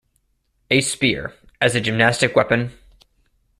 A 0.71 0.81
spear, 0.81 1.35
as 1.61 1.75
a 1.75 1.79
gymnastic 1.79 2.35
weapon. 2.35 2.71